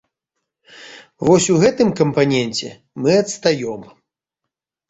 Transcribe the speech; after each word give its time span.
Вось 1.27 1.49
у 1.55 1.59
гэтым 1.63 1.93
кампаненце 2.01 2.73
мы 3.05 3.11
адстаём. 3.25 3.81